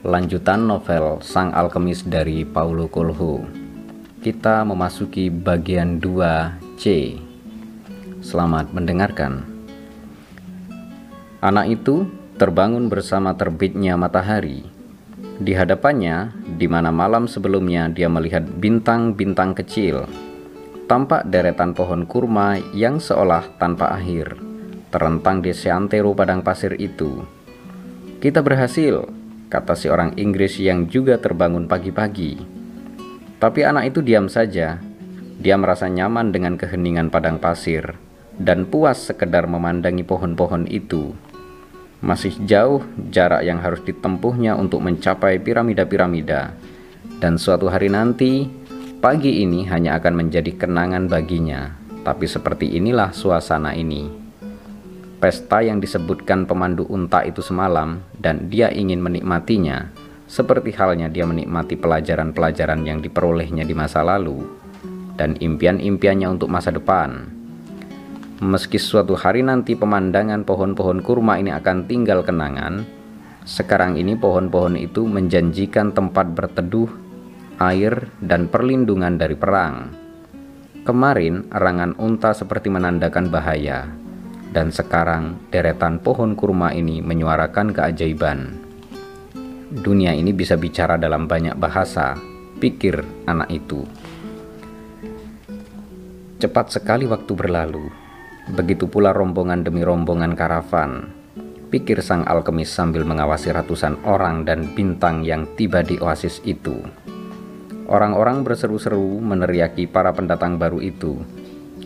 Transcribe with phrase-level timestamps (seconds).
[0.00, 3.44] Lanjutan novel Sang Alkemis dari Paulo Coelho.
[4.24, 7.20] Kita memasuki bagian 2C.
[8.24, 9.44] Selamat mendengarkan.
[11.44, 12.08] Anak itu
[12.40, 14.64] terbangun bersama terbitnya matahari.
[15.36, 20.08] Di hadapannya, di mana malam sebelumnya dia melihat bintang-bintang kecil,
[20.88, 24.32] tampak deretan pohon kurma yang seolah tanpa akhir,
[24.88, 27.20] terentang di seantero padang pasir itu.
[28.16, 29.19] Kita berhasil,
[29.50, 32.38] kata si orang Inggris yang juga terbangun pagi-pagi.
[33.42, 34.78] Tapi anak itu diam saja.
[35.40, 37.98] Dia merasa nyaman dengan keheningan padang pasir
[38.38, 41.12] dan puas sekedar memandangi pohon-pohon itu.
[42.00, 46.54] Masih jauh jarak yang harus ditempuhnya untuk mencapai piramida-piramida.
[47.20, 48.48] Dan suatu hari nanti,
[49.02, 51.76] pagi ini hanya akan menjadi kenangan baginya.
[52.00, 54.19] Tapi seperti inilah suasana ini
[55.20, 59.92] pesta yang disebutkan pemandu unta itu semalam dan dia ingin menikmatinya,
[60.24, 64.40] seperti halnya dia menikmati pelajaran-pelajaran yang diperolehnya di masa lalu
[65.20, 67.28] dan impian-impiannya untuk masa depan.
[68.40, 72.88] Meski suatu hari nanti pemandangan pohon-pohon kurma ini akan tinggal kenangan,
[73.44, 76.88] sekarang ini pohon-pohon itu menjanjikan tempat berteduh,
[77.60, 79.92] air, dan perlindungan dari perang.
[80.88, 83.92] Kemarin, erangan unta seperti menandakan bahaya,
[84.50, 88.58] dan sekarang deretan pohon kurma ini menyuarakan keajaiban.
[89.70, 92.18] Dunia ini bisa bicara dalam banyak bahasa,
[92.58, 93.86] pikir anak itu.
[96.42, 97.86] Cepat sekali waktu berlalu,
[98.50, 101.14] begitu pula rombongan demi rombongan karavan.
[101.70, 106.82] Pikir sang alkemis sambil mengawasi ratusan orang dan bintang yang tiba di oasis itu.
[107.86, 111.22] Orang-orang berseru-seru meneriaki para pendatang baru itu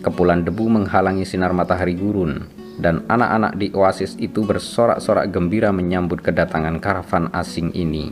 [0.04, 2.44] Kepulan debu menghalangi sinar matahari gurun,
[2.78, 8.10] dan anak-anak di oasis itu bersorak-sorak gembira menyambut kedatangan karavan asing ini.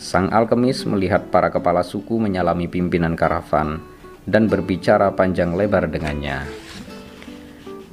[0.00, 3.84] Sang alkemis melihat para kepala suku menyalami pimpinan karavan
[4.24, 6.48] dan berbicara panjang lebar dengannya.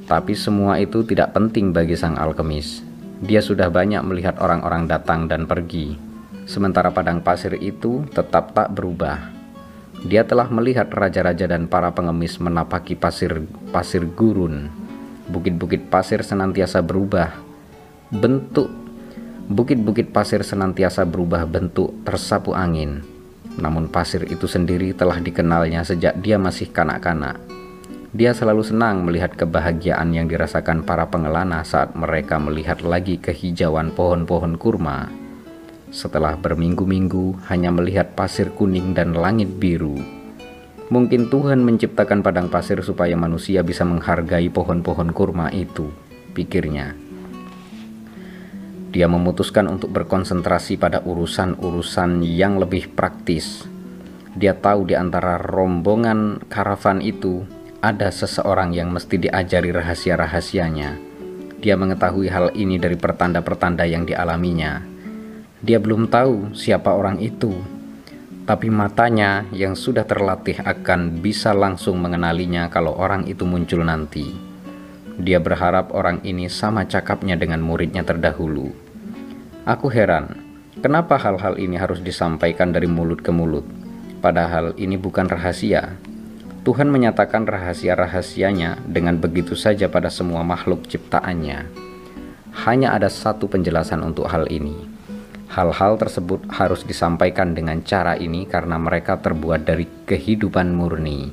[0.08, 2.80] Tapi semua itu tidak penting bagi sang alkemis.
[3.20, 6.00] Dia sudah banyak melihat orang-orang datang dan pergi,
[6.48, 9.36] sementara padang pasir itu tetap tak berubah.
[10.08, 13.44] Dia telah melihat raja-raja dan para pengemis menapaki pasir
[13.76, 14.87] pasir gurun.
[15.28, 17.36] Bukit-bukit pasir senantiasa berubah
[18.12, 18.72] bentuk.
[19.48, 23.04] Bukit-bukit pasir senantiasa berubah bentuk tersapu angin.
[23.60, 27.40] Namun pasir itu sendiri telah dikenalnya sejak dia masih kanak-kanak.
[28.16, 34.56] Dia selalu senang melihat kebahagiaan yang dirasakan para pengelana saat mereka melihat lagi kehijauan pohon-pohon
[34.56, 35.28] kurma
[35.88, 39.96] setelah berminggu-minggu hanya melihat pasir kuning dan langit biru.
[40.88, 45.92] Mungkin Tuhan menciptakan padang pasir supaya manusia bisa menghargai pohon-pohon kurma itu,
[46.32, 46.96] pikirnya.
[48.96, 53.68] Dia memutuskan untuk berkonsentrasi pada urusan-urusan yang lebih praktis.
[54.32, 57.44] Dia tahu di antara rombongan karavan itu
[57.84, 60.96] ada seseorang yang mesti diajari rahasia-rahasianya.
[61.60, 64.98] Dia mengetahui hal ini dari pertanda-pertanda yang dialaminya
[65.58, 67.50] dia belum tahu siapa orang itu,
[68.48, 74.32] tapi matanya yang sudah terlatih akan bisa langsung mengenalinya kalau orang itu muncul nanti.
[75.20, 78.72] Dia berharap orang ini sama cakapnya dengan muridnya terdahulu.
[79.68, 80.40] Aku heran,
[80.80, 83.68] kenapa hal-hal ini harus disampaikan dari mulut ke mulut,
[84.24, 86.00] padahal ini bukan rahasia.
[86.64, 91.68] Tuhan menyatakan rahasia-rahasianya dengan begitu saja pada semua makhluk ciptaannya.
[92.64, 94.97] Hanya ada satu penjelasan untuk hal ini
[95.48, 101.32] Hal-hal tersebut harus disampaikan dengan cara ini karena mereka terbuat dari kehidupan murni,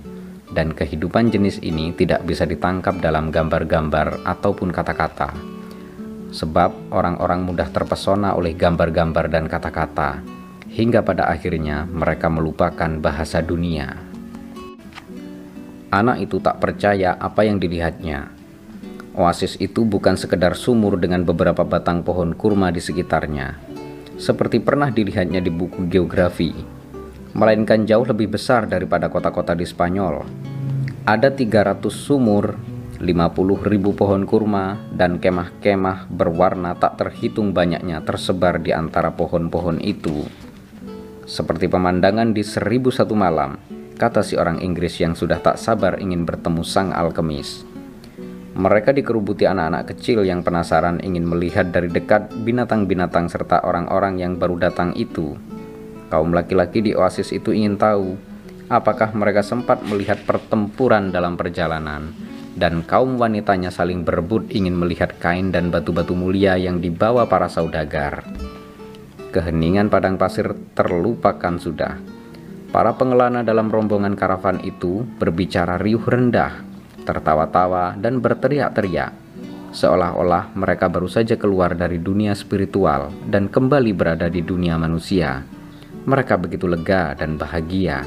[0.55, 5.35] dan kehidupan jenis ini tidak bisa ditangkap dalam gambar-gambar ataupun kata-kata.
[6.31, 10.23] Sebab orang-orang mudah terpesona oleh gambar-gambar dan kata-kata,
[10.71, 13.99] hingga pada akhirnya mereka melupakan bahasa dunia.
[15.91, 18.31] Anak itu tak percaya apa yang dilihatnya.
[19.15, 23.73] Oasis itu bukan sekedar sumur dengan beberapa batang pohon kurma di sekitarnya,
[24.16, 26.55] seperti pernah dilihatnya di buku geografi,
[27.34, 30.22] melainkan jauh lebih besar daripada kota-kota di Spanyol.
[31.05, 32.57] Ada 300 sumur,
[33.03, 40.25] 50 ribu pohon kurma, dan kemah-kemah berwarna tak terhitung banyaknya tersebar di antara pohon-pohon itu.
[41.27, 43.59] Seperti pemandangan di seribu satu malam,
[43.99, 47.73] kata si orang Inggris yang sudah tak sabar ingin bertemu sang alkemis.
[48.54, 54.71] Mereka dikerubuti anak-anak kecil yang penasaran ingin melihat dari dekat binatang-binatang serta orang-orang yang baru
[54.71, 55.34] datang itu.
[56.06, 58.15] Kaum laki-laki di oasis itu ingin tahu
[58.71, 62.15] apakah mereka sempat melihat pertempuran dalam perjalanan,
[62.54, 68.22] dan kaum wanitanya saling berebut ingin melihat kain dan batu-batu mulia yang dibawa para saudagar.
[69.34, 71.98] Keheningan padang pasir terlupakan sudah.
[72.71, 76.62] Para pengelana dalam rombongan karavan itu berbicara riuh rendah,
[77.04, 79.12] tertawa-tawa, dan berteriak-teriak,
[79.71, 85.45] seolah-olah mereka baru saja keluar dari dunia spiritual dan kembali berada di dunia manusia.
[86.04, 88.04] Mereka begitu lega dan bahagia.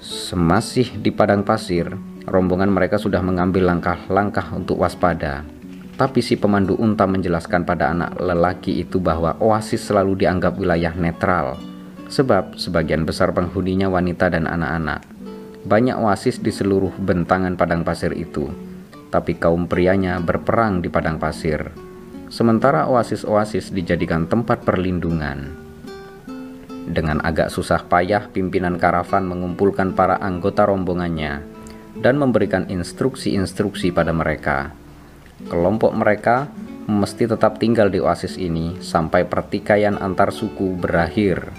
[0.00, 1.90] Semasih di padang pasir,
[2.24, 5.56] rombongan mereka sudah mengambil langkah-langkah untuk waspada
[5.96, 11.56] tapi si pemandu unta menjelaskan pada anak lelaki itu bahwa oasis selalu dianggap wilayah netral,
[12.12, 15.15] sebab sebagian besar penghuninya wanita dan anak-anak.
[15.66, 18.46] Banyak oasis di seluruh bentangan padang pasir itu,
[19.10, 21.74] tapi kaum prianya berperang di padang pasir.
[22.30, 25.66] Sementara oasis-oasis dijadikan tempat perlindungan.
[26.86, 31.42] Dengan agak susah payah, pimpinan karavan mengumpulkan para anggota rombongannya
[31.98, 34.70] dan memberikan instruksi-instruksi pada mereka
[35.36, 36.48] Kelompok mereka
[36.88, 41.52] mesti tetap tinggal di oasis ini sampai pertikaian antar suku berakhir.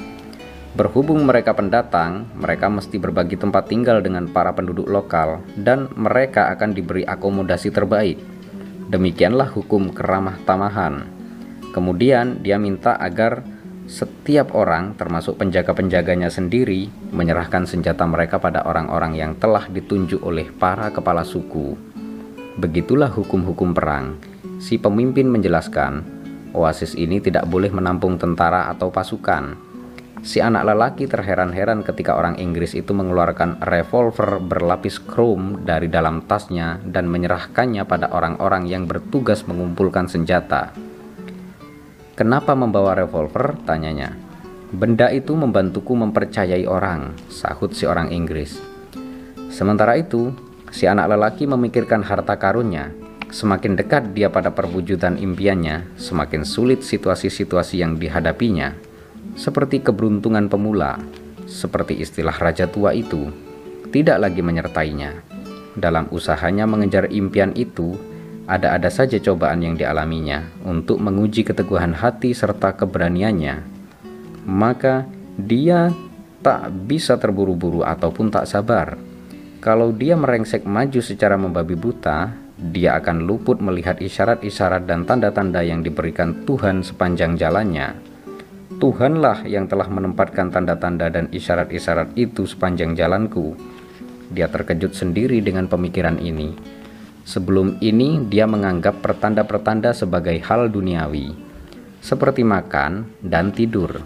[0.78, 6.78] Berhubung mereka pendatang, mereka mesti berbagi tempat tinggal dengan para penduduk lokal dan mereka akan
[6.78, 8.22] diberi akomodasi terbaik.
[8.86, 11.10] Demikianlah hukum keramah tamahan.
[11.74, 13.42] Kemudian dia minta agar
[13.90, 20.94] setiap orang, termasuk penjaga-penjaganya sendiri, menyerahkan senjata mereka pada orang-orang yang telah ditunjuk oleh para
[20.94, 21.74] kepala suku.
[22.62, 24.22] Begitulah hukum-hukum perang.
[24.62, 26.06] Si pemimpin menjelaskan,
[26.54, 29.67] oasis ini tidak boleh menampung tentara atau pasukan.
[30.26, 36.82] Si anak lelaki terheran-heran ketika orang Inggris itu mengeluarkan revolver berlapis krom dari dalam tasnya
[36.82, 40.74] dan menyerahkannya pada orang-orang yang bertugas mengumpulkan senjata.
[42.18, 43.54] Kenapa membawa revolver?
[43.64, 44.18] tanyanya.
[44.74, 48.60] Benda itu membantuku mempercayai orang, sahut si orang Inggris.
[49.48, 50.36] Sementara itu,
[50.68, 52.92] Si anak lelaki memikirkan harta karunnya.
[53.28, 58.87] Semakin dekat dia pada perwujudan impiannya, semakin sulit situasi-situasi yang dihadapinya.
[59.36, 61.02] Seperti keberuntungan pemula,
[61.50, 63.34] seperti istilah raja tua itu,
[63.92, 65.26] tidak lagi menyertainya.
[65.76, 67.98] Dalam usahanya mengejar impian itu,
[68.48, 73.66] ada-ada saja cobaan yang dialaminya untuk menguji keteguhan hati serta keberaniannya.
[74.48, 75.04] Maka
[75.36, 75.92] dia
[76.40, 78.96] tak bisa terburu-buru ataupun tak sabar
[79.58, 85.82] kalau dia merengsek maju secara membabi buta, dia akan luput melihat isyarat-isyarat dan tanda-tanda yang
[85.82, 87.98] diberikan Tuhan sepanjang jalannya.
[88.78, 93.58] Tuhanlah yang telah menempatkan tanda-tanda dan isyarat-isyarat itu sepanjang jalanku.
[94.30, 96.54] Dia terkejut sendiri dengan pemikiran ini.
[97.26, 101.34] Sebelum ini, dia menganggap pertanda-pertanda sebagai hal duniawi,
[102.06, 103.98] seperti makan dan tidur,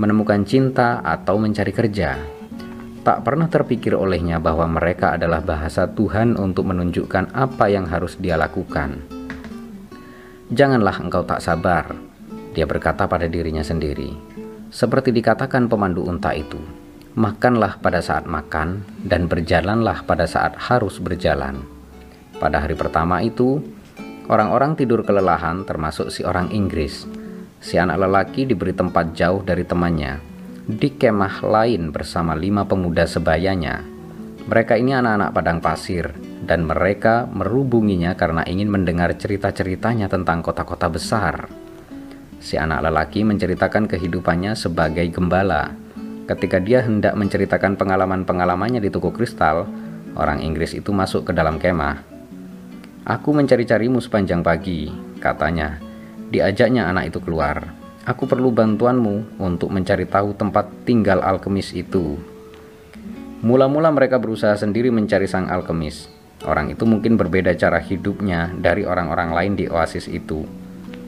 [0.00, 2.16] menemukan cinta, atau mencari kerja.
[3.04, 8.40] Tak pernah terpikir olehnya bahwa mereka adalah bahasa Tuhan untuk menunjukkan apa yang harus dia
[8.40, 9.04] lakukan.
[10.48, 12.13] Janganlah engkau tak sabar,
[12.54, 14.14] dia berkata pada dirinya sendiri.
[14.70, 16.62] Seperti dikatakan pemandu unta itu,
[17.18, 21.66] makanlah pada saat makan dan berjalanlah pada saat harus berjalan.
[22.38, 23.58] Pada hari pertama itu,
[24.30, 27.06] orang-orang tidur kelelahan termasuk si orang Inggris.
[27.58, 30.34] Si anak lelaki diberi tempat jauh dari temannya
[30.64, 33.84] di kemah lain bersama lima pemuda sebayanya.
[34.48, 36.08] Mereka ini anak-anak padang pasir,
[36.44, 41.48] dan mereka merubunginya karena ingin mendengar cerita-ceritanya tentang kota-kota besar.
[42.40, 45.74] Si anak lelaki menceritakan kehidupannya sebagai gembala.
[46.24, 49.68] Ketika dia hendak menceritakan pengalaman-pengalamannya di toko kristal,
[50.16, 52.00] orang Inggris itu masuk ke dalam kemah.
[53.04, 54.88] Aku mencari-carimu sepanjang pagi,
[55.20, 55.76] katanya.
[56.32, 57.68] Diajaknya anak itu keluar.
[58.08, 62.16] Aku perlu bantuanmu untuk mencari tahu tempat tinggal alkemis itu.
[63.44, 66.08] Mula-mula mereka berusaha sendiri mencari sang alkemis.
[66.48, 70.63] Orang itu mungkin berbeda cara hidupnya dari orang-orang lain di oasis itu.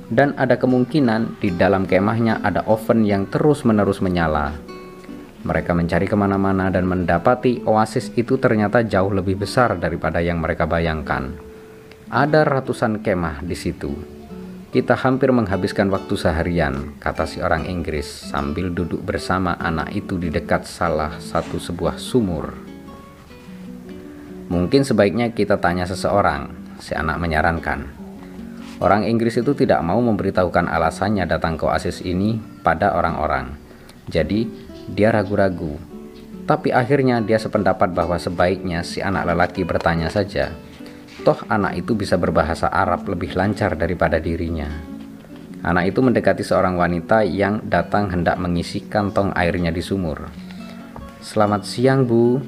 [0.07, 4.55] Dan ada kemungkinan di dalam kemahnya ada oven yang terus-menerus menyala.
[5.43, 10.67] Mereka mencari ke mana-mana dan mendapati oasis itu ternyata jauh lebih besar daripada yang mereka
[10.67, 11.35] bayangkan.
[12.07, 14.17] Ada ratusan kemah di situ
[14.77, 20.29] kita hampir menghabiskan waktu seharian, kata si orang Inggris sambil duduk bersama anak itu di
[20.29, 22.53] dekat salah satu sebuah sumur.
[24.53, 27.96] Mungkin sebaiknya kita tanya seseorang, si anak menyarankan.
[28.77, 33.57] Orang Inggris itu tidak mau memberitahukan alasannya datang ke oasis ini pada orang-orang.
[34.09, 34.47] Jadi,
[34.93, 35.81] dia ragu-ragu.
[36.45, 40.55] Tapi akhirnya dia sependapat bahwa sebaiknya si anak lelaki bertanya saja
[41.25, 44.69] Toh anak itu bisa berbahasa Arab lebih lancar daripada dirinya.
[45.65, 50.29] Anak itu mendekati seorang wanita yang datang hendak mengisi kantong airnya di sumur.
[51.25, 52.39] Selamat siang bu,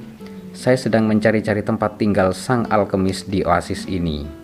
[0.52, 4.37] saya sedang mencari-cari tempat tinggal sang alkemis di oasis ini.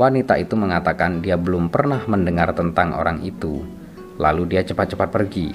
[0.00, 3.60] Wanita itu mengatakan dia belum pernah mendengar tentang orang itu.
[4.16, 5.52] Lalu dia cepat-cepat pergi.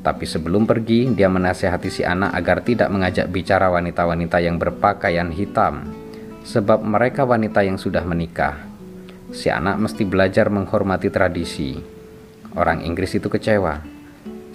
[0.00, 5.92] Tapi sebelum pergi, dia menasehati si anak agar tidak mengajak bicara wanita-wanita yang berpakaian hitam,
[6.40, 8.56] sebab mereka wanita yang sudah menikah.
[9.36, 11.76] Si anak mesti belajar menghormati tradisi.
[12.56, 13.84] Orang Inggris itu kecewa.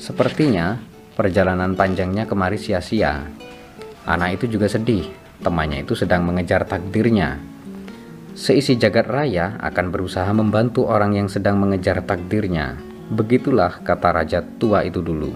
[0.01, 0.81] Sepertinya
[1.13, 3.21] perjalanan panjangnya kemari sia-sia.
[4.09, 5.13] Anak itu juga sedih,
[5.45, 7.50] temannya itu sedang mengejar takdirnya.
[8.31, 12.79] Seisi jagat raya akan berusaha membantu orang yang sedang mengejar takdirnya.
[13.11, 15.35] Begitulah kata raja tua itu dulu.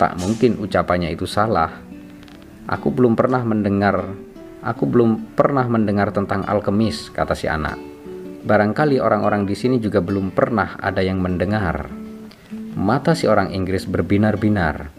[0.00, 1.72] Tak mungkin ucapannya itu salah.
[2.66, 4.26] Aku belum pernah mendengar
[4.66, 7.78] Aku belum pernah mendengar tentang alkemis, kata si anak.
[8.42, 11.86] Barangkali orang-orang di sini juga belum pernah ada yang mendengar.
[12.74, 14.90] Mata si orang Inggris berbinar-binar.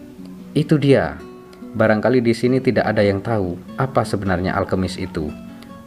[0.56, 1.20] Itu dia.
[1.76, 5.28] Barangkali di sini tidak ada yang tahu apa sebenarnya alkemis itu.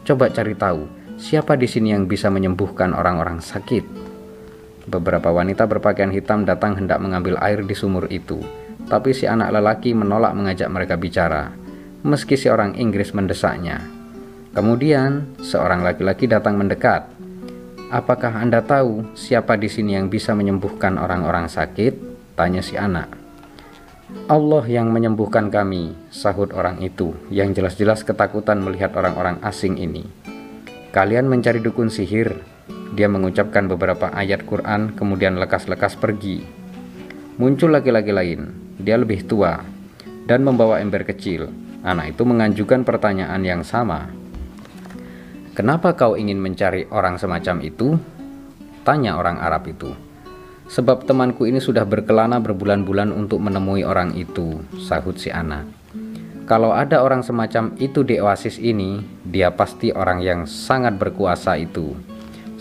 [0.06, 0.86] Coba cari tahu,
[1.22, 3.86] siapa di sini yang bisa menyembuhkan orang-orang sakit?
[4.90, 8.42] Beberapa wanita berpakaian hitam datang hendak mengambil air di sumur itu,
[8.90, 11.54] tapi si anak lelaki menolak mengajak mereka bicara
[12.02, 13.78] meski seorang Inggris mendesaknya.
[14.50, 17.06] Kemudian, seorang laki-laki datang mendekat.
[17.94, 21.94] "Apakah Anda tahu siapa di sini yang bisa menyembuhkan orang-orang sakit?"
[22.34, 23.06] tanya si anak.
[24.26, 30.04] "Allah yang menyembuhkan kami," sahut orang itu, yang jelas-jelas ketakutan melihat orang-orang asing ini.
[30.92, 32.44] "Kalian mencari dukun sihir?"
[32.92, 36.44] Dia mengucapkan beberapa ayat Quran, kemudian lekas-lekas pergi.
[37.40, 39.64] Muncul laki-laki lain, dia lebih tua
[40.28, 41.48] dan membawa ember kecil.
[41.82, 44.12] Anak itu mengajukan pertanyaan yang sama.
[45.56, 47.96] "Kenapa kau ingin mencari orang semacam itu?"
[48.84, 49.90] tanya orang Arab itu.
[50.68, 55.81] "Sebab temanku ini sudah berkelana berbulan-bulan untuk menemui orang itu," sahut si anak.
[56.44, 61.94] "Kalau ada orang semacam itu di oasis ini, dia pasti orang yang sangat berkuasa itu."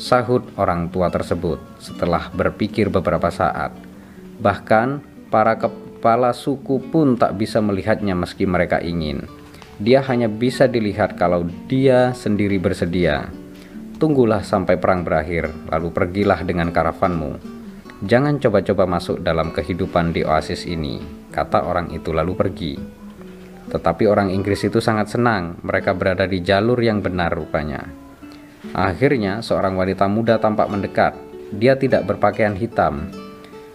[0.01, 3.69] Sahut orang tua tersebut setelah berpikir beberapa saat.
[4.41, 5.69] Bahkan para ke
[6.01, 9.29] Kepala suku pun tak bisa melihatnya meski mereka ingin.
[9.77, 13.29] Dia hanya bisa dilihat kalau dia sendiri bersedia.
[14.01, 17.37] Tunggulah sampai perang berakhir, lalu pergilah dengan karavanmu.
[18.01, 22.73] Jangan coba-coba masuk dalam kehidupan di oasis ini, kata orang itu lalu pergi.
[23.71, 27.87] Tetapi orang Inggris itu sangat senang, mereka berada di jalur yang benar rupanya.
[28.75, 31.15] Akhirnya, seorang wanita muda tampak mendekat.
[31.55, 33.11] Dia tidak berpakaian hitam,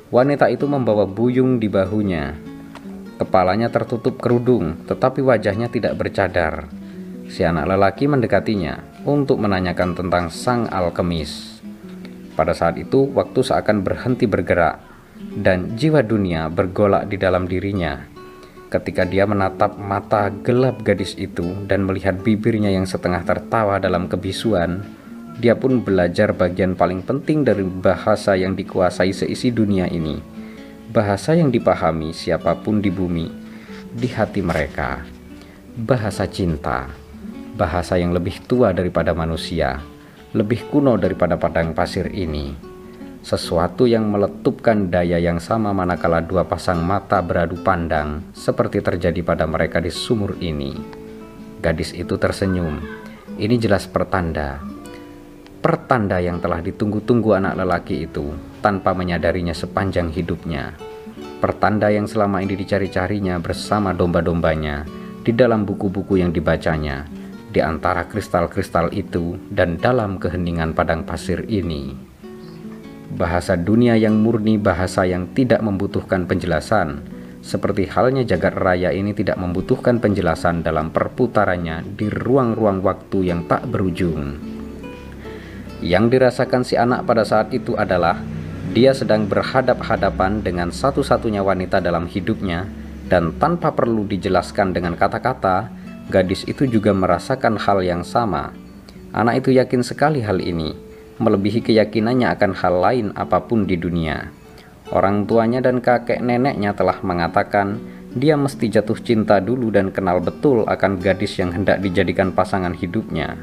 [0.07, 2.39] Wanita itu membawa buyung di bahunya.
[3.19, 6.71] Kepalanya tertutup kerudung, tetapi wajahnya tidak bercadar.
[7.27, 11.59] Si anak lelaki mendekatinya untuk menanyakan tentang sang alkemis.
[12.39, 14.79] Pada saat itu, waktu seakan berhenti bergerak,
[15.43, 18.16] dan jiwa dunia bergolak di dalam dirinya.
[18.67, 24.83] Ketika dia menatap mata gelap gadis itu dan melihat bibirnya yang setengah tertawa dalam kebisuan,
[25.39, 30.19] dia pun belajar bagian paling penting dari bahasa yang dikuasai seisi dunia ini.
[30.91, 33.31] Bahasa yang dipahami siapa pun di bumi,
[33.95, 35.07] di hati mereka.
[35.79, 36.91] Bahasa cinta,
[37.55, 39.79] bahasa yang lebih tua daripada manusia,
[40.35, 42.76] lebih kuno daripada padang pasir ini.
[43.27, 49.51] Sesuatu yang meletupkan daya yang sama manakala dua pasang mata beradu pandang, seperti terjadi pada
[49.51, 50.79] mereka di sumur ini.
[51.59, 52.79] Gadis itu tersenyum.
[53.35, 54.63] Ini jelas pertanda
[55.67, 58.31] pertanda yang telah ditunggu-tunggu anak lelaki itu
[58.63, 60.79] tanpa menyadarinya sepanjang hidupnya.
[61.43, 64.87] Pertanda yang selama ini dicari-carinya bersama domba-dombanya
[65.27, 67.03] di dalam buku-buku yang dibacanya,
[67.51, 72.06] di antara kristal-kristal itu dan dalam keheningan padang pasir ini.
[73.15, 77.07] Bahasa dunia yang murni bahasa yang tidak membutuhkan penjelasan,
[77.39, 83.71] seperti halnya jagat raya ini tidak membutuhkan penjelasan dalam perputarannya di ruang-ruang waktu yang tak
[83.71, 84.35] berujung.
[85.79, 88.19] Yang dirasakan si anak pada saat itu adalah
[88.75, 92.67] dia sedang berhadap-hadapan dengan satu-satunya wanita dalam hidupnya
[93.07, 95.71] dan tanpa perlu dijelaskan dengan kata-kata,
[96.11, 98.51] gadis itu juga merasakan hal yang sama.
[99.15, 100.75] Anak itu yakin sekali hal ini,
[101.17, 104.29] melebihi keyakinannya akan hal lain apa pun di dunia.
[104.93, 107.81] Orang tuanya dan kakek neneknya telah mengatakan
[108.17, 113.43] dia mesti jatuh cinta dulu dan kenal betul akan gadis yang hendak dijadikan pasangan hidupnya.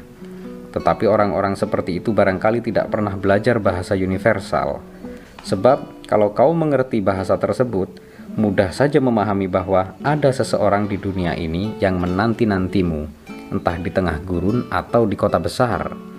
[0.74, 4.82] Tetapi orang-orang seperti itu barangkali tidak pernah belajar bahasa universal.
[5.46, 7.86] Sebab kalau kau mengerti bahasa tersebut,
[8.34, 13.06] mudah saja memahami bahwa ada seseorang di dunia ini yang menanti-nantimu,
[13.54, 16.13] entah di tengah gurun atau di kota besar.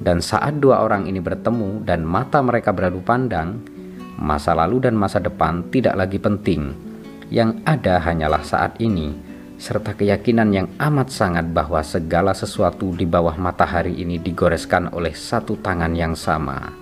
[0.00, 3.60] Dan saat dua orang ini bertemu dan mata mereka beradu pandang,
[4.16, 6.72] masa lalu dan masa depan tidak lagi penting.
[7.28, 9.12] Yang ada hanyalah saat ini
[9.60, 15.60] serta keyakinan yang amat sangat bahwa segala sesuatu di bawah matahari ini digoreskan oleh satu
[15.60, 16.80] tangan yang sama.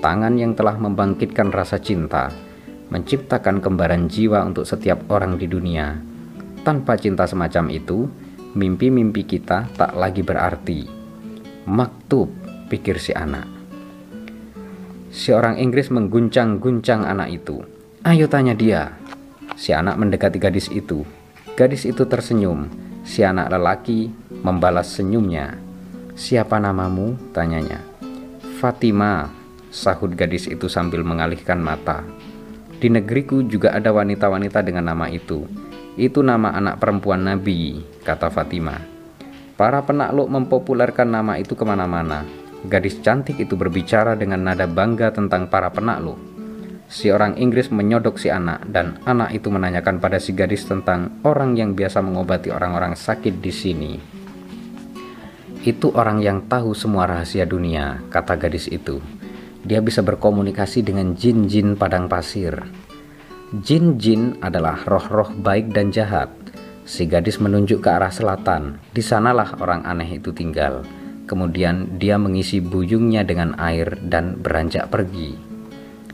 [0.00, 2.32] tangan yang telah membangkitkan rasa cinta,
[2.88, 6.00] menciptakan kembaran jiwa untuk setiap orang di dunia.
[6.64, 8.08] Tanpa cinta semacam itu,
[8.56, 10.99] mimpi-mimpi kita tak lagi berarti.
[11.70, 12.26] Maktub,
[12.66, 13.46] pikir si anak.
[15.14, 17.62] Si orang Inggris mengguncang-guncang anak itu.
[18.02, 18.98] Ayo tanya dia.
[19.54, 21.06] Si anak mendekati gadis itu.
[21.54, 22.66] Gadis itu tersenyum.
[23.06, 24.10] Si anak lelaki
[24.42, 25.62] membalas senyumnya.
[26.18, 27.14] Siapa namamu?
[27.30, 27.78] tanyanya.
[28.58, 29.30] Fatima,
[29.70, 32.02] sahut gadis itu sambil mengalihkan mata.
[32.82, 35.46] Di negeriku juga ada wanita-wanita dengan nama itu.
[35.94, 38.89] Itu nama anak perempuan Nabi, kata Fatima.
[39.60, 42.24] Para penakluk mempopulerkan nama itu ke mana-mana.
[42.64, 46.16] Gadis cantik itu berbicara dengan nada bangga tentang para penakluk.
[46.88, 51.60] Si orang Inggris menyodok si anak dan anak itu menanyakan pada si gadis tentang orang
[51.60, 53.92] yang biasa mengobati orang-orang sakit di sini.
[55.60, 58.96] Itu orang yang tahu semua rahasia dunia, kata gadis itu.
[59.60, 62.56] Dia bisa berkomunikasi dengan jin-jin padang pasir.
[63.60, 66.39] Jin-jin adalah roh-roh baik dan jahat.
[66.84, 68.80] Si gadis menunjuk ke arah selatan.
[68.90, 70.82] Di sanalah orang aneh itu tinggal.
[71.28, 75.38] Kemudian dia mengisi buyungnya dengan air dan beranjak pergi.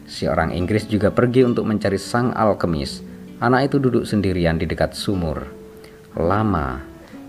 [0.06, 3.00] Si orang Inggris juga pergi untuk mencari sang alkemis.
[3.40, 5.44] Anak itu duduk sendirian di dekat sumur.
[6.16, 6.80] Lama,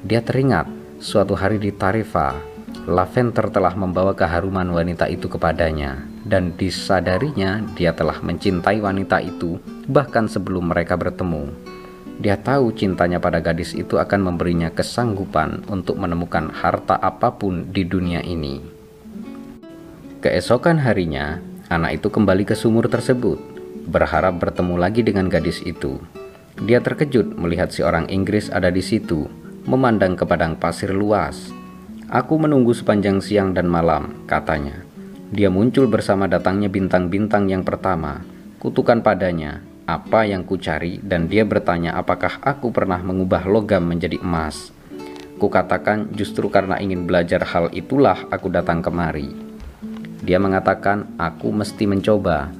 [0.03, 0.67] dia teringat
[0.99, 8.23] suatu hari di Tarifa Lavender telah membawa keharuman wanita itu kepadanya, dan disadarinya dia telah
[8.23, 9.59] mencintai wanita itu
[9.91, 11.51] bahkan sebelum mereka bertemu.
[12.17, 17.85] Dia tahu cintanya pada gadis itu akan memberinya kesanggupan untuk menemukan harta apa pun di
[17.85, 18.61] dunia ini.
[20.21, 21.37] Keesokan harinya,
[21.69, 23.37] anak itu kembali ke sumur tersebut,
[23.85, 26.01] berharap bertemu lagi dengan gadis itu.
[26.57, 29.29] Dia terkejut melihat si orang Inggris ada di situ,
[29.69, 31.53] memandang ke padang pasir luas
[32.07, 34.79] Aku menunggu sepanjang siang dan malam, katanya.
[35.27, 38.23] Dia muncul bersama datangnya bintang-bintang yang pertama.
[38.63, 44.75] Kutukan padanya, apa yang kucari, dan dia bertanya apakah aku pernah mengubah logam menjadi emas.
[45.39, 49.31] Kukatakan justru karena ingin belajar hal itulah aku datang kemari.
[50.21, 52.51] Dia mengatakan aku mesti mencoba.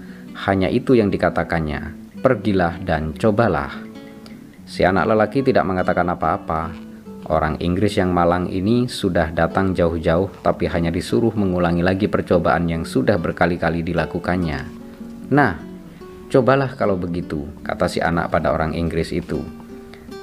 [0.48, 2.16] Hanya itu yang dikatakannya.
[2.24, 3.76] Pergilah dan cobalah.
[4.64, 6.88] Si anak lelaki tidak mengatakan apa-apa,
[7.28, 12.88] Orang Inggris yang malang ini sudah datang jauh-jauh tapi hanya disuruh mengulangi lagi percobaan yang
[12.88, 14.64] sudah berkali-kali dilakukannya.
[15.36, 15.67] Nah,
[16.28, 19.44] cobalah kalau begitu, kata si anak pada orang Inggris itu.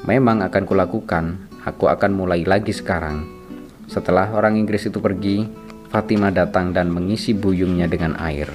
[0.04, 1.24] Memang akan kulakukan,
[1.64, 3.24] aku akan mulai lagi sekarang.
[3.88, 5.48] Setelah orang Inggris itu pergi,
[5.88, 8.48] Fatima datang dan mengisi buyungnya dengan air.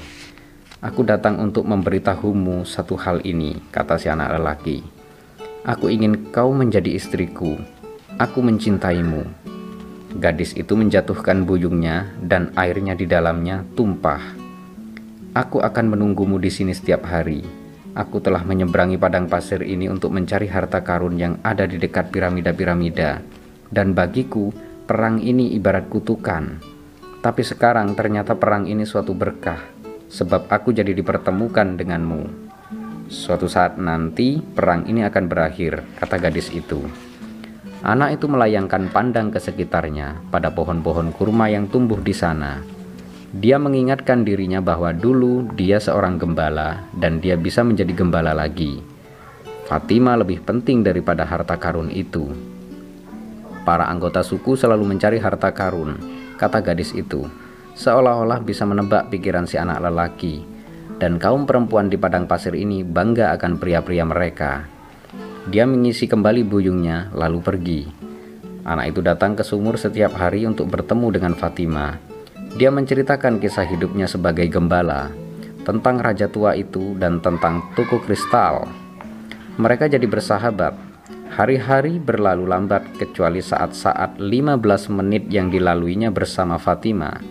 [0.79, 4.79] Aku datang untuk memberitahumu satu hal ini, kata si anak lelaki.
[5.67, 7.59] Aku ingin kau menjadi istriku,
[8.19, 9.23] Aku mencintaimu.
[10.19, 14.38] Gadis itu menjatuhkan buyungnya dan airnya di dalamnya tumpah.
[15.37, 17.45] Aku akan menunggumu di sini setiap hari.
[17.93, 23.21] Aku telah menyeberangi padang pasir ini untuk mencari harta karun yang ada di dekat piramida-piramida.
[23.69, 24.49] Dan bagiku,
[24.89, 26.57] perang ini ibarat kutukan.
[27.21, 29.61] Tapi sekarang ternyata perang ini suatu berkah,
[30.09, 32.49] sebab aku jadi dipertemukan denganmu.
[33.05, 36.81] Suatu saat nanti, perang ini akan berakhir, kata gadis itu.
[37.85, 42.78] Anak itu melayangkan pandang ke sekitarnya pada pohon-pohon kurma yang tumbuh di sana.
[43.29, 48.81] Dia mengingatkan dirinya bahwa dulu dia seorang gembala dan dia bisa menjadi gembala lagi.
[49.69, 52.25] Fatima lebih penting daripada harta karun itu.
[53.61, 56.01] Para anggota suku selalu mencari harta karun,
[56.41, 57.29] kata gadis itu,
[57.77, 60.41] seolah-olah bisa menebak pikiran si anak lelaki.
[60.97, 64.79] Dan kaum perempuan di padang pasir ini bangga akan pria-pria mereka
[65.49, 67.81] dia mengisi kembali buyungnya, lalu pergi.
[68.69, 72.08] Anak itu datang ke sumur setiap hari untuk bertemu dengan Fatima.
[72.57, 75.13] Dia menceritakan kisah hidupnya sebagai gembala,
[75.61, 78.65] tentang raja tua itu dan tentang tuku kristal.
[79.61, 80.73] Mereka jadi bersahabat.
[81.29, 84.57] Hari-hari berlalu lambat kecuali saat-saat 15
[84.89, 87.21] menit yang dilaluinya bersama Fatima.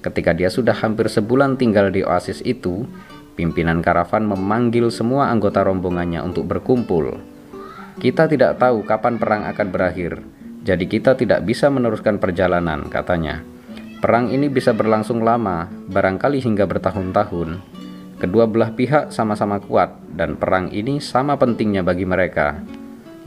[0.00, 2.86] Ketika dia sudah hampir sebulan tinggal di oasis itu,
[3.34, 7.18] pimpinan karavan memanggil semua anggota rombongannya untuk berkumpul.
[7.98, 10.22] Kita tidak tahu kapan perang akan berakhir,
[10.62, 13.44] jadi kita tidak bisa meneruskan perjalanan, katanya.
[14.00, 17.60] Perang ini bisa berlangsung lama, barangkali hingga bertahun-tahun.
[18.16, 22.64] Kedua belah pihak sama-sama kuat, dan perang ini sama pentingnya bagi mereka.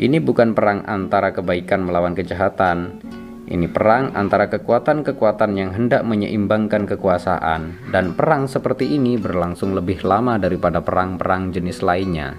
[0.01, 2.97] Ini bukan perang antara kebaikan melawan kejahatan.
[3.45, 10.41] Ini perang antara kekuatan-kekuatan yang hendak menyeimbangkan kekuasaan, dan perang seperti ini berlangsung lebih lama
[10.41, 12.33] daripada perang-perang jenis lainnya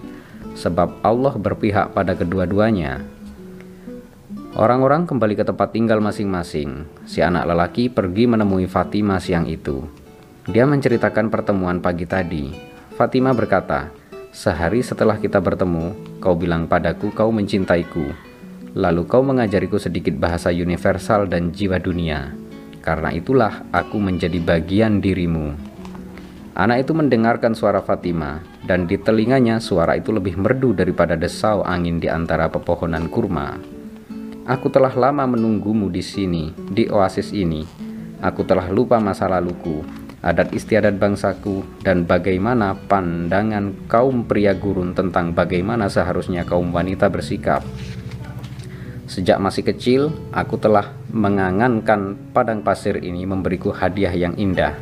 [0.55, 3.03] sebab Allah berpihak pada kedua-duanya.
[4.55, 6.87] Orang-orang kembali ke tempat tinggal masing-masing.
[7.11, 9.83] Si anak lelaki pergi menemui Fatima siang itu.
[10.47, 12.55] Dia menceritakan pertemuan pagi tadi.
[12.95, 13.91] Fatima berkata,
[14.31, 15.91] "Sehari setelah kita bertemu,
[16.23, 18.15] kau bilang padaku kau mencintaiku.
[18.79, 22.31] Lalu kau mengajariku sedikit bahasa universal dan jiwa dunia.
[22.79, 25.51] Karena itulah aku menjadi bagian dirimu."
[26.55, 31.99] Anak itu mendengarkan suara Fatima, dan di telinganya suara itu lebih merdu daripada desau angin
[31.99, 33.74] di antara pepohonan kurma.
[34.45, 37.65] Aku telah lama menunggumu di sini, di oasis ini.
[38.21, 39.81] Aku telah lupa masa laluku,
[40.21, 47.65] adat istiadat bangsaku, dan bagaimana pandangan kaum pria gurun tentang bagaimana seharusnya kaum wanita bersikap.
[49.09, 54.77] Sejak masih kecil, aku telah mengangankan padang pasir ini memberiku hadiah yang indah.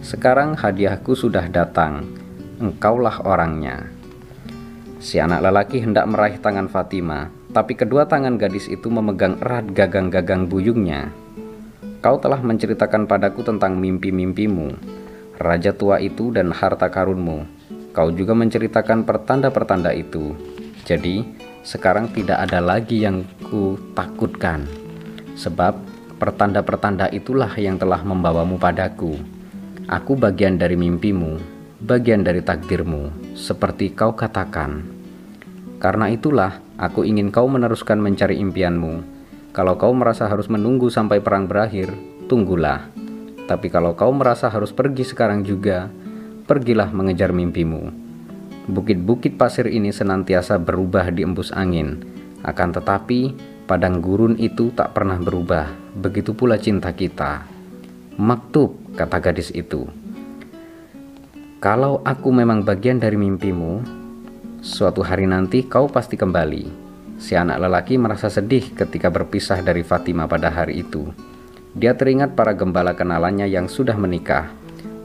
[0.00, 2.08] Sekarang hadiahku sudah datang,
[2.56, 3.84] engkaulah orangnya.
[4.96, 10.50] Si anak lelaki hendak meraih tangan Fatima, tapi kedua tangan gadis itu memegang erat gagang-gagang
[10.50, 11.14] buyungnya.
[12.02, 14.74] Kau telah menceritakan padaku tentang mimpi-mimpimu,
[15.38, 17.46] raja tua itu dan harta karunmu.
[17.94, 20.34] Kau juga menceritakan pertanda-pertanda itu.
[20.82, 21.22] Jadi,
[21.62, 24.66] sekarang tidak ada lagi yang ku takutkan.
[25.38, 25.78] Sebab
[26.18, 29.14] pertanda-pertanda itulah yang telah membawamu padaku.
[29.86, 31.38] Aku bagian dari mimpimu,
[31.86, 35.03] bagian dari takdirmu, seperti kau katakan.
[35.84, 39.14] Karena itulah aku ingin kau meneruskan mencari impianmu
[39.54, 41.94] kalau kau merasa harus menunggu sampai perang berakhir,
[42.26, 42.90] tunggulah.
[43.46, 45.86] Tapi kalau kau merasa harus pergi sekarang juga,
[46.50, 47.86] pergilah mengejar mimpimu.
[48.66, 52.02] Bukit-bukit pasir ini senantiasa berubah di embus angin,
[52.42, 53.20] akan tetapi
[53.70, 55.70] padang gurun itu tak pernah berubah.
[56.02, 57.46] Begitu pula cinta kita.
[58.18, 59.86] Maktub, kata gadis itu.
[61.62, 64.02] Kalau aku memang bagian dari mimpimu,
[64.64, 70.26] suatu hari nanti kau pasti kembali Si anak lelaki merasa sedih ketika berpisah dari Fatima
[70.26, 71.14] pada hari itu.
[71.74, 74.50] Dia teringat para gembala kenalannya yang sudah menikah.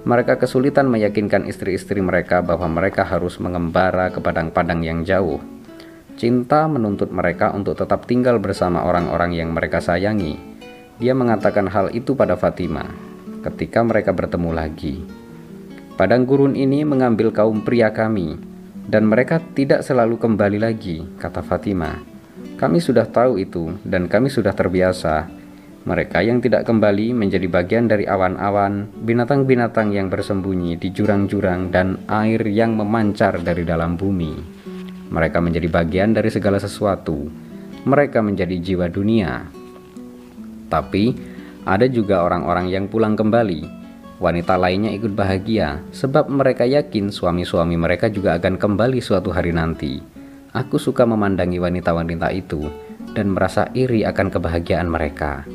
[0.10, 5.38] Mereka kesulitan meyakinkan istri-istri mereka bahwa mereka harus mengembara ke padang-padang yang jauh.
[6.18, 10.36] Cinta menuntut mereka untuk tetap tinggal bersama orang-orang yang mereka sayangi.
[10.98, 12.90] Dia mengatakan hal itu pada Fatima
[13.46, 15.00] ketika mereka bertemu lagi.
[15.96, 18.49] Padang gurun ini mengambil kaum pria kami,
[18.90, 22.02] dan mereka tidak selalu kembali lagi, kata Fatima.
[22.58, 25.30] Kami sudah tahu itu, dan kami sudah terbiasa.
[25.86, 32.42] Mereka yang tidak kembali menjadi bagian dari awan-awan, binatang-binatang yang bersembunyi di jurang-jurang, dan air
[32.50, 34.34] yang memancar dari dalam bumi.
[35.14, 37.30] Mereka menjadi bagian dari segala sesuatu.
[37.86, 39.46] Mereka menjadi jiwa dunia.
[40.68, 41.14] Tapi
[41.64, 43.79] ada juga orang-orang yang pulang kembali
[44.20, 50.04] Wanita lainnya ikut bahagia sebab mereka yakin suami-suami mereka juga akan kembali suatu hari nanti.
[50.52, 52.68] Aku suka memandangi wanita-wanita itu
[53.16, 55.48] dan merasa iri akan kebahagiaan mereka.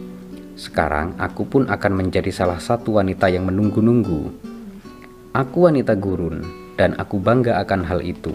[0.57, 4.33] Sekarang aku pun akan menjadi salah satu wanita yang menunggu-nunggu.
[5.37, 6.41] Aku wanita gurun
[6.81, 8.33] dan aku bangga akan hal itu.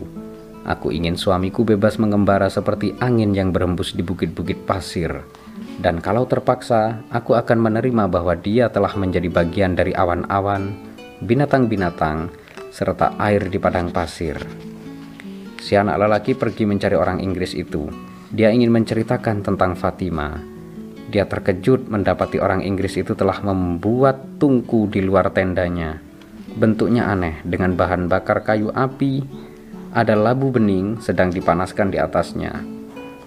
[0.62, 5.26] Aku ingin suamiku bebas mengembara seperti angin yang berembus di bukit-bukit pasir
[5.80, 10.76] dan kalau terpaksa, aku akan menerima bahwa dia telah menjadi bagian dari awan-awan,
[11.24, 12.36] binatang-binatang,
[12.68, 14.36] serta air di padang pasir.
[15.60, 17.88] Si anak lelaki pergi mencari orang Inggris itu.
[18.28, 20.36] Dia ingin menceritakan tentang Fatima.
[21.08, 26.04] Dia terkejut mendapati orang Inggris itu telah membuat tungku di luar tendanya.
[26.60, 29.24] Bentuknya aneh dengan bahan bakar kayu api.
[29.96, 32.52] Ada labu bening sedang dipanaskan di atasnya.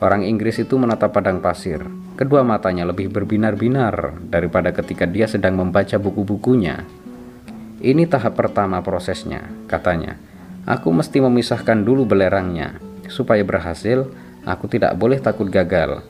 [0.05, 2.02] Orang Inggris itu menatap padang pasir.
[2.13, 6.85] Kedua matanya lebih berbinar-binar daripada ketika dia sedang membaca buku-bukunya.
[7.81, 10.21] Ini tahap pertama prosesnya, katanya.
[10.69, 12.77] Aku mesti memisahkan dulu belerangnya.
[13.09, 14.13] Supaya berhasil,
[14.45, 16.05] aku tidak boleh takut gagal.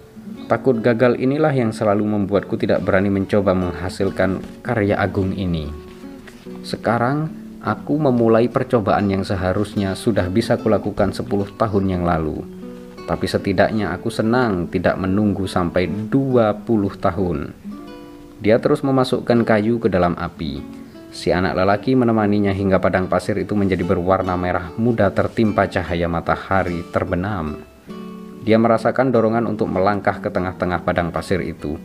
[0.51, 5.71] Takut gagal inilah yang selalu membuatku tidak berani mencoba menghasilkan karya agung ini.
[6.67, 7.31] Sekarang,
[7.63, 12.62] aku memulai percobaan yang seharusnya sudah bisa kulakukan 10 tahun yang lalu
[13.07, 16.65] tapi setidaknya aku senang tidak menunggu sampai 20
[16.99, 17.39] tahun.
[18.43, 20.83] Dia terus memasukkan kayu ke dalam api.
[21.13, 26.83] Si anak lelaki menemaninya hingga padang pasir itu menjadi berwarna merah muda tertimpa cahaya matahari
[26.91, 27.63] terbenam.
[28.43, 31.79] Dia merasakan dorongan untuk melangkah ke tengah-tengah padang pasir itu,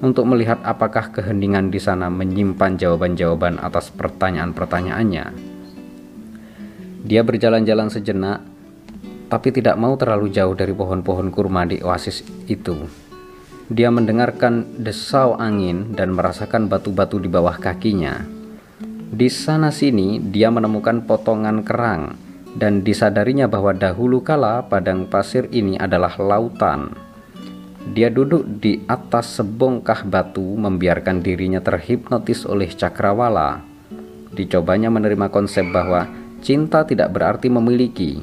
[0.00, 5.26] untuk melihat apakah keheningan di sana menyimpan jawaban-jawaban atas pertanyaan-pertanyaannya.
[7.04, 8.40] Dia berjalan-jalan sejenak,
[9.28, 12.88] tapi tidak mau terlalu jauh dari pohon-pohon kurma di oasis itu.
[13.68, 18.24] Dia mendengarkan desau angin dan merasakan batu-batu di bawah kakinya.
[19.08, 22.16] Di sana-sini, dia menemukan potongan kerang
[22.56, 26.96] dan disadarinya bahwa dahulu kala padang pasir ini adalah lautan.
[27.92, 33.64] Dia duduk di atas sebongkah batu, membiarkan dirinya terhipnotis oleh cakrawala.
[34.28, 36.04] dicobanya menerima konsep bahwa
[36.44, 38.20] cinta tidak berarti memiliki,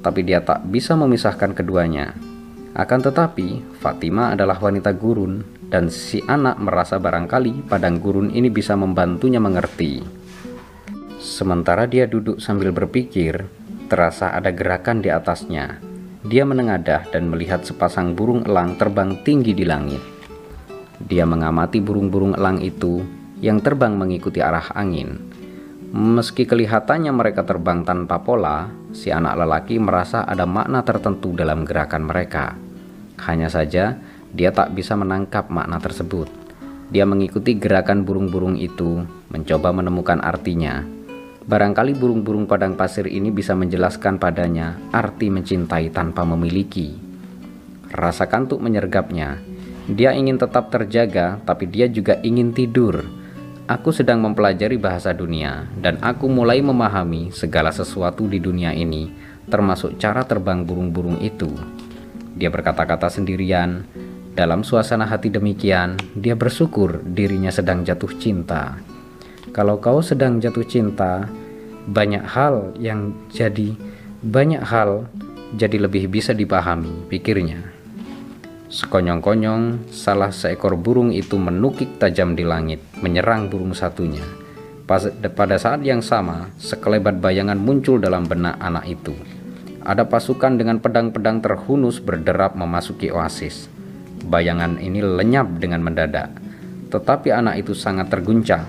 [0.00, 2.14] tapi dia tak bisa memisahkan keduanya.
[2.78, 8.78] Akan tetapi, Fatima adalah wanita gurun, dan si anak merasa barangkali padang gurun ini bisa
[8.78, 10.00] membantunya mengerti.
[11.18, 13.50] Sementara dia duduk sambil berpikir,
[13.90, 15.82] terasa ada gerakan di atasnya.
[16.22, 20.02] Dia menengadah dan melihat sepasang burung elang terbang tinggi di langit.
[20.98, 23.02] Dia mengamati burung-burung elang itu
[23.38, 25.27] yang terbang mengikuti arah angin.
[25.88, 32.04] Meski kelihatannya mereka terbang tanpa pola, si anak lelaki merasa ada makna tertentu dalam gerakan
[32.04, 32.60] mereka.
[33.24, 33.96] Hanya saja,
[34.28, 36.28] dia tak bisa menangkap makna tersebut.
[36.92, 39.00] Dia mengikuti gerakan burung-burung itu,
[39.32, 40.84] mencoba menemukan artinya.
[41.48, 47.00] Barangkali burung-burung padang pasir ini bisa menjelaskan padanya arti mencintai tanpa memiliki.
[47.88, 49.40] Rasa kantuk menyergapnya.
[49.88, 53.08] Dia ingin tetap terjaga, tapi dia juga ingin tidur
[53.68, 59.12] Aku sedang mempelajari bahasa dunia, dan aku mulai memahami segala sesuatu di dunia ini,
[59.44, 61.52] termasuk cara terbang burung-burung itu.
[62.32, 63.84] Dia berkata-kata sendirian.
[64.32, 68.80] Dalam suasana hati demikian, dia bersyukur dirinya sedang jatuh cinta.
[69.52, 71.28] Kalau kau sedang jatuh cinta,
[71.84, 73.76] banyak hal yang jadi
[74.24, 75.04] banyak hal
[75.60, 77.77] jadi lebih bisa dipahami, pikirnya.
[78.68, 84.20] Sekonyong-konyong, salah seekor burung itu menukik tajam di langit, menyerang burung satunya.
[84.84, 89.16] Pada saat yang sama, sekelebat bayangan muncul dalam benak anak itu.
[89.88, 93.72] Ada pasukan dengan pedang-pedang terhunus berderap memasuki oasis.
[94.28, 96.28] Bayangan ini lenyap dengan mendadak,
[96.92, 98.68] tetapi anak itu sangat terguncang.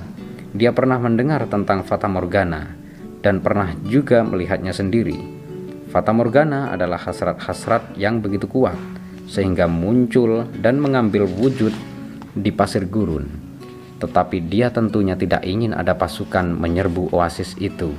[0.56, 2.72] Dia pernah mendengar tentang Fata Morgana
[3.20, 5.20] dan pernah juga melihatnya sendiri.
[5.92, 8.80] Fata Morgana adalah hasrat-hasrat yang begitu kuat
[9.30, 11.72] sehingga muncul dan mengambil wujud
[12.34, 13.30] di pasir gurun.
[14.02, 17.94] Tetapi dia tentunya tidak ingin ada pasukan menyerbu oasis itu.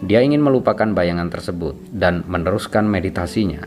[0.00, 3.64] Dia ingin melupakan bayangan tersebut dan meneruskan meditasinya.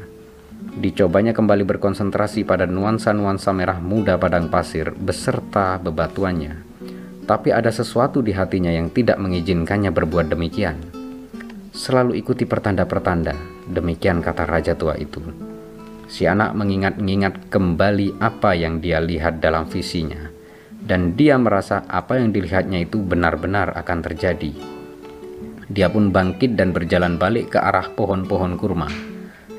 [0.77, 6.65] Dicobanya kembali berkonsentrasi pada nuansa-nuansa merah muda padang pasir beserta bebatuannya.
[7.25, 10.79] Tapi ada sesuatu di hatinya yang tidak mengizinkannya berbuat demikian.
[11.73, 13.35] Selalu ikuti pertanda-pertanda,
[13.67, 15.56] demikian kata raja tua itu.
[16.07, 20.31] Si anak mengingat-ingat kembali apa yang dia lihat dalam visinya,
[20.79, 24.55] dan dia merasa apa yang dilihatnya itu benar-benar akan terjadi.
[25.67, 28.87] Dia pun bangkit dan berjalan balik ke arah pohon-pohon kurma.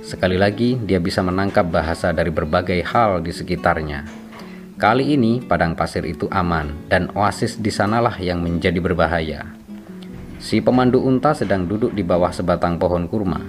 [0.00, 4.08] Sekali lagi, dia bisa menangkap bahasa dari berbagai hal di sekitarnya.
[4.80, 9.52] Kali ini, padang pasir itu aman, dan oasis di sanalah yang menjadi berbahaya.
[10.40, 13.44] Si pemandu unta sedang duduk di bawah sebatang pohon kurma,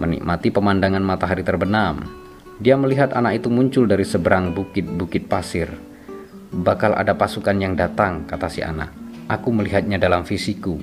[0.00, 2.21] menikmati pemandangan matahari terbenam
[2.62, 5.66] dia melihat anak itu muncul dari seberang bukit-bukit pasir.
[6.54, 8.94] Bakal ada pasukan yang datang, kata si anak.
[9.26, 10.78] Aku melihatnya dalam visiku.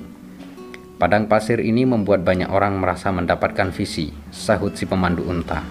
[1.00, 5.64] Padang pasir ini membuat banyak orang merasa mendapatkan visi, sahut si pemandu unta.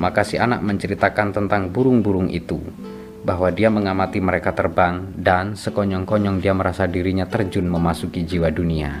[0.00, 2.64] Maka si anak menceritakan tentang burung-burung itu,
[3.20, 8.96] bahwa dia mengamati mereka terbang dan sekonyong-konyong dia merasa dirinya terjun memasuki jiwa dunia.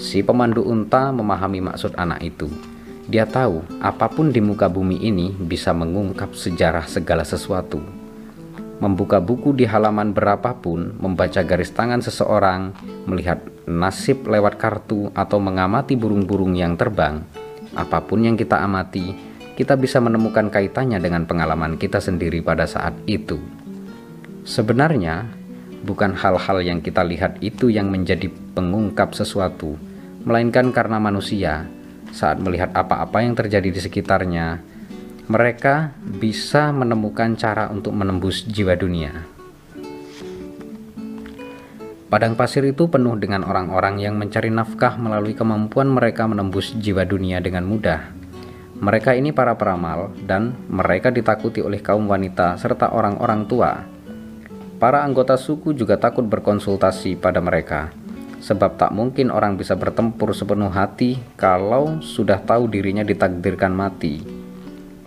[0.00, 2.48] Si pemandu unta memahami maksud anak itu
[3.08, 7.80] dia tahu apa pun di muka bumi ini bisa mengungkap sejarah segala sesuatu.
[8.84, 12.76] Membuka buku di halaman berapapun, membaca garis tangan seseorang,
[13.08, 17.24] melihat nasib lewat kartu, atau mengamati burung-burung yang terbang,
[17.74, 19.16] apa pun yang kita amati,
[19.56, 23.40] kita bisa menemukan kaitannya dengan pengalaman kita sendiri pada saat itu.
[24.46, 25.26] Sebenarnya,
[25.82, 29.74] bukan hal-hal yang kita lihat itu yang menjadi pengungkap sesuatu,
[30.22, 31.66] melainkan karena manusia
[32.12, 34.60] saat melihat apa-apa yang terjadi di sekitarnya,
[35.28, 39.28] mereka bisa menemukan cara untuk menembus jiwa dunia.
[42.08, 47.44] Padang pasir itu penuh dengan orang-orang yang mencari nafkah melalui kemampuan mereka menembus jiwa dunia
[47.44, 48.16] dengan mudah.
[48.80, 53.84] Mereka ini para peramal, dan mereka ditakuti oleh kaum wanita serta orang-orang tua.
[54.80, 58.07] Para anggota suku juga takut berkonsultasi pada mereka
[58.48, 64.24] sebab tak mungkin orang bisa bertempur sepenuh hati kalau sudah tahu dirinya ditakdirkan mati.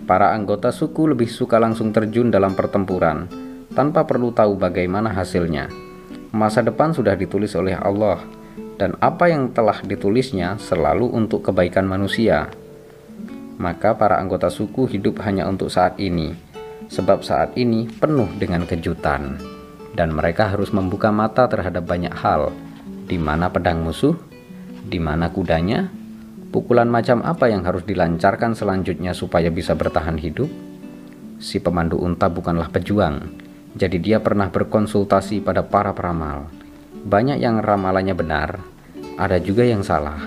[0.06, 3.26] Para anggota suku lebih suka langsung terjun dalam pertempuran
[3.74, 5.74] tanpa perlu tahu bagaimana hasilnya.
[6.38, 8.22] Masa depan sudah ditulis oleh Allah,
[8.78, 12.46] dan apa yang telah ditulisnya selalu untuk kebaikan manusia.
[13.58, 16.38] Maka para anggota suku hidup hanya untuk saat ini,
[16.94, 19.42] sebab saat ini penuh dengan kejutan,
[19.98, 22.54] dan mereka harus membuka mata terhadap banyak hal
[23.06, 24.18] di mana pedang musuh,
[24.82, 25.88] di mana kudanya,
[26.52, 30.52] pukulan macam apa yang harus dilancarkan selanjutnya supaya bisa bertahan hidup.
[31.42, 33.34] Si pemandu unta bukanlah pejuang,
[33.74, 36.52] jadi dia pernah berkonsultasi pada para peramal.
[37.02, 38.62] Banyak yang ramalannya benar,
[39.18, 40.22] ada juga yang salah.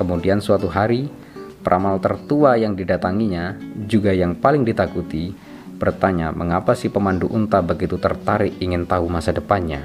[0.00, 1.12] Kemudian suatu hari,
[1.60, 5.34] peramal tertua yang didatanginya, juga yang paling ditakuti,
[5.76, 9.84] bertanya mengapa si pemandu unta begitu tertarik ingin tahu masa depannya.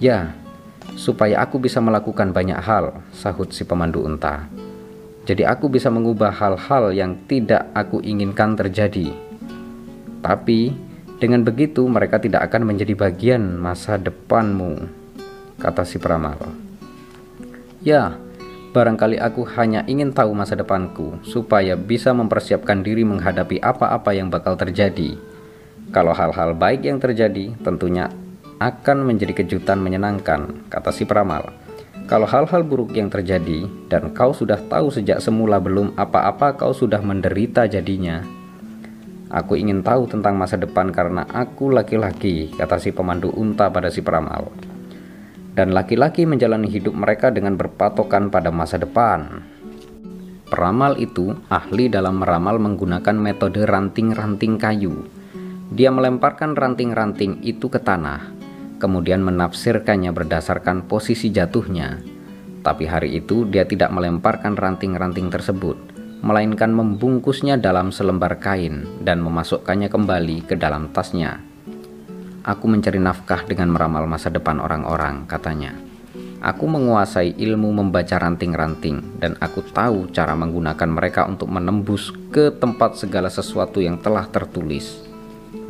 [0.00, 0.32] Ya,
[0.94, 4.46] supaya aku bisa melakukan banyak hal, sahut si pemandu unta.
[5.24, 9.12] Jadi aku bisa mengubah hal-hal yang tidak aku inginkan terjadi.
[10.20, 10.76] Tapi
[11.16, 14.84] dengan begitu mereka tidak akan menjadi bagian masa depanmu,
[15.56, 16.36] kata si peramal.
[17.80, 18.16] Ya,
[18.72, 24.56] barangkali aku hanya ingin tahu masa depanku supaya bisa mempersiapkan diri menghadapi apa-apa yang bakal
[24.56, 25.16] terjadi.
[25.92, 28.10] Kalau hal-hal baik yang terjadi, tentunya
[28.58, 31.50] akan menjadi kejutan menyenangkan, kata si peramal.
[32.04, 37.00] Kalau hal-hal buruk yang terjadi dan kau sudah tahu sejak semula belum apa-apa kau sudah
[37.00, 38.20] menderita jadinya.
[39.32, 44.04] Aku ingin tahu tentang masa depan karena aku laki-laki, kata si pemandu unta pada si
[44.04, 44.52] peramal.
[45.56, 49.40] Dan laki-laki menjalani hidup mereka dengan berpatokan pada masa depan.
[50.44, 55.08] Peramal itu ahli dalam meramal menggunakan metode ranting-ranting kayu.
[55.72, 58.33] Dia melemparkan ranting-ranting itu ke tanah
[58.78, 62.02] kemudian menafsirkannya berdasarkan posisi jatuhnya.
[62.64, 65.76] Tapi hari itu dia tidak melemparkan ranting-ranting tersebut,
[66.24, 71.44] melainkan membungkusnya dalam selembar kain dan memasukkannya kembali ke dalam tasnya.
[72.44, 75.76] Aku mencari nafkah dengan meramal masa depan orang-orang, katanya.
[76.44, 83.00] Aku menguasai ilmu membaca ranting-ranting dan aku tahu cara menggunakan mereka untuk menembus ke tempat
[83.00, 85.00] segala sesuatu yang telah tertulis.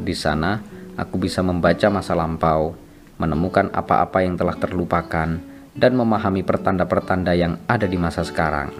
[0.02, 0.58] Di sana,
[0.98, 2.74] aku bisa membaca masa lampau,
[3.18, 5.38] menemukan apa-apa yang telah terlupakan,
[5.74, 8.70] dan memahami pertanda-pertanda yang ada di masa sekarang.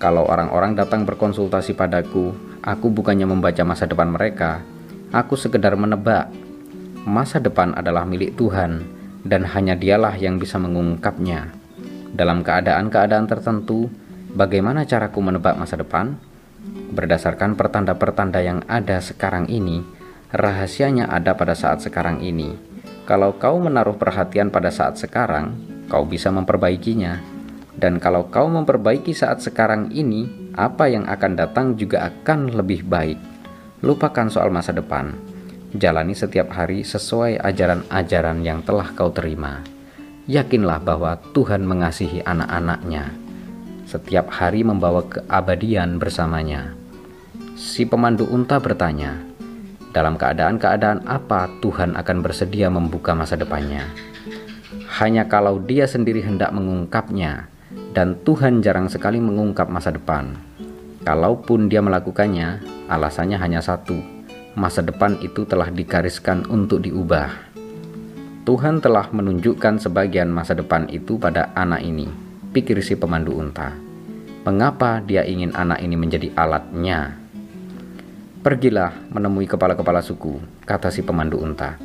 [0.00, 4.64] Kalau orang-orang datang berkonsultasi padaku, aku bukannya membaca masa depan mereka,
[5.12, 6.30] aku sekedar menebak.
[7.04, 8.86] Masa depan adalah milik Tuhan,
[9.26, 11.52] dan hanya dialah yang bisa mengungkapnya.
[12.10, 13.92] Dalam keadaan-keadaan tertentu,
[14.32, 16.16] bagaimana caraku menebak masa depan?
[16.92, 19.84] Berdasarkan pertanda-pertanda yang ada sekarang ini,
[20.32, 22.69] rahasianya ada pada saat sekarang ini
[23.10, 25.58] kalau kau menaruh perhatian pada saat sekarang,
[25.90, 27.18] kau bisa memperbaikinya.
[27.74, 33.18] Dan kalau kau memperbaiki saat sekarang ini, apa yang akan datang juga akan lebih baik.
[33.82, 35.10] Lupakan soal masa depan.
[35.74, 39.66] Jalani setiap hari sesuai ajaran-ajaran yang telah kau terima.
[40.30, 43.10] Yakinlah bahwa Tuhan mengasihi anak-anaknya.
[43.90, 46.78] Setiap hari membawa keabadian bersamanya.
[47.58, 49.29] Si pemandu unta bertanya,
[49.90, 53.86] dalam keadaan-keadaan apa Tuhan akan bersedia membuka masa depannya.
[55.02, 57.50] Hanya kalau dia sendiri hendak mengungkapnya,
[57.94, 60.34] dan Tuhan jarang sekali mengungkap masa depan.
[61.02, 63.98] Kalaupun dia melakukannya, alasannya hanya satu,
[64.54, 67.50] masa depan itu telah digariskan untuk diubah.
[68.46, 72.10] Tuhan telah menunjukkan sebagian masa depan itu pada anak ini,
[72.50, 73.74] pikir si pemandu unta.
[74.42, 77.19] Mengapa dia ingin anak ini menjadi alatnya
[78.40, 81.76] Pergilah menemui kepala-kepala suku, kata si pemandu unta.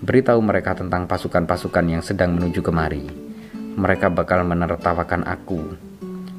[0.00, 3.04] Beritahu mereka tentang pasukan-pasukan yang sedang menuju kemari.
[3.76, 5.76] Mereka bakal menertawakan aku.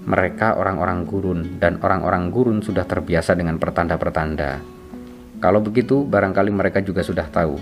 [0.10, 4.58] Mereka orang-orang gurun dan orang-orang gurun sudah terbiasa dengan pertanda-pertanda.
[5.38, 7.62] Kalau begitu, barangkali mereka juga sudah tahu.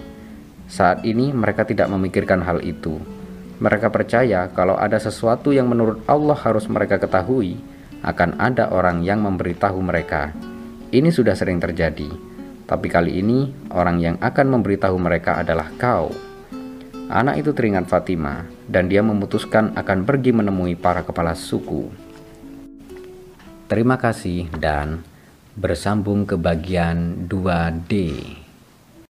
[0.71, 3.03] Saat ini mereka tidak memikirkan hal itu.
[3.59, 7.59] Mereka percaya kalau ada sesuatu yang menurut Allah harus mereka ketahui,
[7.99, 10.31] akan ada orang yang memberitahu mereka.
[10.87, 12.07] Ini sudah sering terjadi,
[12.63, 16.15] tapi kali ini orang yang akan memberitahu mereka adalah kau.
[17.11, 21.91] Anak itu teringat Fatima, dan dia memutuskan akan pergi menemui para kepala suku.
[23.67, 25.03] Terima kasih dan
[25.59, 27.91] bersambung ke bagian 2D.